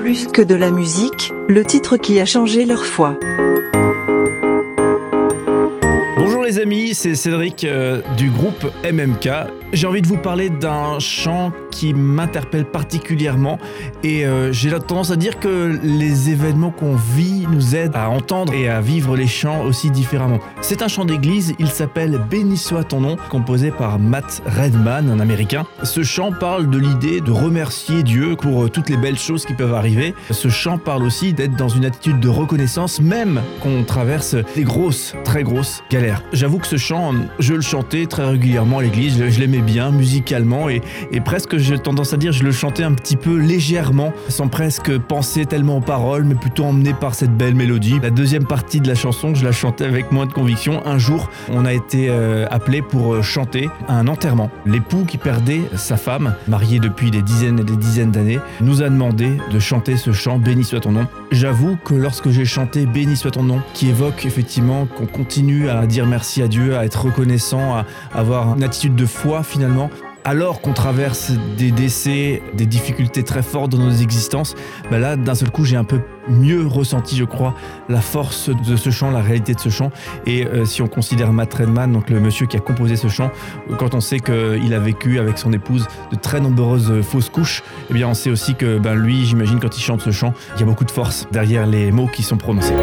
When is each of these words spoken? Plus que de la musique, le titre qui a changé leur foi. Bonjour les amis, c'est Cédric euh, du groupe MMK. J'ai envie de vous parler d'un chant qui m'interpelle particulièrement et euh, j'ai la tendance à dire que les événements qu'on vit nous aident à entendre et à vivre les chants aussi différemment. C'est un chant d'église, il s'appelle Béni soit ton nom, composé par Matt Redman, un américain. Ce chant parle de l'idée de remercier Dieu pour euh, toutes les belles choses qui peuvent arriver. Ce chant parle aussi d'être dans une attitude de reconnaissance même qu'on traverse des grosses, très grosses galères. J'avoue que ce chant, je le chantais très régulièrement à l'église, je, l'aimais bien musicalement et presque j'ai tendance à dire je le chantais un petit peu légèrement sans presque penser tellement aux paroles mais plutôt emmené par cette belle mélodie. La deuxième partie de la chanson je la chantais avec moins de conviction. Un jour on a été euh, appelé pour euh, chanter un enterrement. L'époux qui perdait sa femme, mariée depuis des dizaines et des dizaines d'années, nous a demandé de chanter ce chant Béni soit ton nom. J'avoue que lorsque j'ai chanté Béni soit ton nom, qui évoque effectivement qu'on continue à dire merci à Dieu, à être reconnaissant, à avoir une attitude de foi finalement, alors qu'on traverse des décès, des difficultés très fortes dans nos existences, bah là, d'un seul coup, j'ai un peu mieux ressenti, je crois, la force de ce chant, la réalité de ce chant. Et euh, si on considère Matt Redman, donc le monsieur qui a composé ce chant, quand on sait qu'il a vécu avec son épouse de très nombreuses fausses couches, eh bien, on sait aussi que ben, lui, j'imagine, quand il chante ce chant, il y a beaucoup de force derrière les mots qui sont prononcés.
Plus 0.00 0.28
que 0.28 0.40
de 0.40 0.54
la 0.54 0.70
musique, 0.70 1.30
le 1.46 1.62
titre 1.62 1.98
qui 1.98 2.20
a 2.20 2.24
changé 2.24 2.64
leur 2.64 2.86
foi. 2.86 3.18
Bonjour 6.16 6.42
les 6.42 6.58
amis, 6.58 6.94
c'est 6.94 7.14
Cédric 7.14 7.64
euh, 7.64 8.00
du 8.16 8.30
groupe 8.30 8.64
MMK. 8.90 9.28
J'ai 9.74 9.86
envie 9.86 10.00
de 10.00 10.06
vous 10.06 10.16
parler 10.16 10.48
d'un 10.48 10.98
chant 11.00 11.52
qui 11.70 11.94
m'interpelle 11.94 12.64
particulièrement 12.64 13.58
et 14.02 14.26
euh, 14.26 14.52
j'ai 14.52 14.70
la 14.70 14.80
tendance 14.80 15.10
à 15.10 15.16
dire 15.16 15.38
que 15.38 15.78
les 15.82 16.30
événements 16.30 16.70
qu'on 16.70 16.96
vit 16.96 17.46
nous 17.50 17.76
aident 17.76 17.96
à 17.96 18.08
entendre 18.08 18.52
et 18.54 18.68
à 18.68 18.80
vivre 18.80 19.16
les 19.16 19.26
chants 19.26 19.62
aussi 19.62 19.90
différemment. 19.90 20.38
C'est 20.60 20.82
un 20.82 20.88
chant 20.88 21.04
d'église, 21.04 21.54
il 21.58 21.68
s'appelle 21.68 22.20
Béni 22.30 22.56
soit 22.56 22.84
ton 22.84 23.00
nom, 23.00 23.16
composé 23.28 23.70
par 23.70 23.98
Matt 23.98 24.42
Redman, 24.46 25.10
un 25.10 25.20
américain. 25.20 25.66
Ce 25.82 26.02
chant 26.02 26.32
parle 26.32 26.70
de 26.70 26.78
l'idée 26.78 27.20
de 27.20 27.30
remercier 27.30 28.02
Dieu 28.02 28.36
pour 28.36 28.64
euh, 28.64 28.68
toutes 28.68 28.88
les 28.88 28.96
belles 28.96 29.18
choses 29.18 29.44
qui 29.44 29.54
peuvent 29.54 29.74
arriver. 29.74 30.14
Ce 30.30 30.48
chant 30.48 30.78
parle 30.78 31.02
aussi 31.02 31.32
d'être 31.32 31.56
dans 31.56 31.68
une 31.68 31.84
attitude 31.84 32.20
de 32.20 32.28
reconnaissance 32.28 33.00
même 33.00 33.40
qu'on 33.62 33.84
traverse 33.84 34.36
des 34.56 34.64
grosses, 34.64 35.14
très 35.24 35.42
grosses 35.42 35.82
galères. 35.90 36.22
J'avoue 36.32 36.58
que 36.58 36.66
ce 36.66 36.76
chant, 36.76 37.14
je 37.38 37.54
le 37.54 37.60
chantais 37.60 38.06
très 38.06 38.24
régulièrement 38.24 38.78
à 38.78 38.82
l'église, 38.82 39.22
je, 39.28 39.40
l'aimais 39.40 39.62
bien 39.62 39.90
musicalement 39.90 40.68
et 40.68 40.82
presque 41.24 41.56
j'ai 41.62 41.78
tendance 41.78 42.12
à 42.12 42.16
dire 42.16 42.32
je 42.32 42.42
le 42.42 42.52
chantais 42.52 42.82
un 42.82 42.92
petit 42.92 43.16
peu 43.16 43.38
légèrement 43.38 44.12
sans 44.28 44.48
presque 44.48 44.96
penser 44.98 45.46
tellement 45.46 45.78
aux 45.78 45.82
paroles 45.82 46.24
mais 46.24 46.34
plutôt 46.34 46.64
emmené 46.64 46.94
par 46.94 47.14
cette 47.14 47.36
belle 47.36 47.54
mélodie. 47.54 47.98
La 48.02 48.10
deuxième 48.10 48.46
partie 48.46 48.80
de 48.80 48.88
la 48.88 48.94
chanson 48.94 49.34
je 49.34 49.44
la 49.44 49.52
chantais 49.52 49.84
avec 49.84 50.12
moins 50.12 50.26
de 50.26 50.32
conviction. 50.32 50.86
Un 50.86 50.98
jour 50.98 51.30
on 51.50 51.64
a 51.64 51.72
été 51.72 52.08
euh, 52.08 52.46
appelé 52.50 52.82
pour 52.82 53.14
euh, 53.14 53.22
chanter 53.22 53.68
un 53.88 54.06
enterrement. 54.08 54.50
L'époux 54.66 55.04
qui 55.06 55.18
perdait 55.18 55.62
sa 55.76 55.96
femme, 55.96 56.34
mariée 56.48 56.80
depuis 56.80 57.10
des 57.10 57.22
dizaines 57.22 57.60
et 57.60 57.64
des 57.64 57.76
dizaines 57.76 58.10
d'années, 58.10 58.40
nous 58.60 58.82
a 58.82 58.88
demandé 58.88 59.36
de 59.52 59.58
chanter 59.58 59.96
ce 59.96 60.12
chant 60.12 60.38
Béni 60.38 60.64
soit 60.64 60.80
ton 60.80 60.92
nom. 60.92 61.06
J'avoue 61.30 61.76
que 61.84 61.94
lorsque 61.94 62.30
j'ai 62.30 62.44
chanté 62.44 62.86
Béni 62.86 63.16
soit 63.16 63.32
ton 63.32 63.42
nom, 63.42 63.60
qui 63.74 63.88
évoque 63.88 64.24
effectivement 64.26 64.86
qu'on 64.86 65.06
continue 65.06 65.68
à 65.68 65.86
dire 65.86 66.06
merci 66.06 66.42
à 66.42 66.48
Dieu, 66.48 66.76
à 66.76 66.84
être 66.84 67.04
reconnaissant, 67.04 67.74
à 67.74 67.86
avoir 68.12 68.56
une 68.56 68.62
attitude 68.62 68.94
de 68.94 69.06
foi 69.06 69.42
finalement, 69.42 69.90
alors 70.30 70.60
qu'on 70.60 70.72
traverse 70.72 71.32
des 71.58 71.72
décès, 71.72 72.40
des 72.54 72.64
difficultés 72.64 73.24
très 73.24 73.42
fortes 73.42 73.72
dans 73.72 73.78
nos 73.78 73.96
existences, 73.96 74.54
bah 74.88 75.00
là, 75.00 75.16
d'un 75.16 75.34
seul 75.34 75.50
coup, 75.50 75.64
j'ai 75.64 75.74
un 75.74 75.82
peu 75.82 76.02
mieux 76.28 76.68
ressenti, 76.68 77.16
je 77.16 77.24
crois, 77.24 77.56
la 77.88 78.00
force 78.00 78.48
de 78.48 78.76
ce 78.76 78.90
chant, 78.90 79.10
la 79.10 79.22
réalité 79.22 79.54
de 79.54 79.58
ce 79.58 79.70
chant. 79.70 79.90
Et 80.26 80.46
euh, 80.46 80.64
si 80.64 80.82
on 80.82 80.86
considère 80.86 81.32
Matt 81.32 81.52
Redman, 81.52 81.92
donc 81.92 82.10
le 82.10 82.20
monsieur 82.20 82.46
qui 82.46 82.56
a 82.56 82.60
composé 82.60 82.94
ce 82.94 83.08
chant, 83.08 83.32
quand 83.76 83.96
on 83.96 84.00
sait 84.00 84.20
qu'il 84.20 84.72
a 84.72 84.78
vécu 84.78 85.18
avec 85.18 85.36
son 85.36 85.52
épouse 85.52 85.88
de 86.12 86.16
très 86.16 86.38
nombreuses 86.38 87.02
fausses 87.02 87.28
couches, 87.28 87.64
eh 87.90 87.94
bien, 87.94 88.06
on 88.06 88.14
sait 88.14 88.30
aussi 88.30 88.54
que 88.54 88.78
ben, 88.78 88.94
lui, 88.94 89.26
j'imagine, 89.26 89.58
quand 89.58 89.76
il 89.76 89.82
chante 89.82 90.00
ce 90.00 90.12
chant, 90.12 90.32
il 90.54 90.60
y 90.60 90.62
a 90.62 90.66
beaucoup 90.66 90.84
de 90.84 90.92
force 90.92 91.26
derrière 91.32 91.66
les 91.66 91.90
mots 91.90 92.06
qui 92.06 92.22
sont 92.22 92.36
prononcés. 92.36 92.74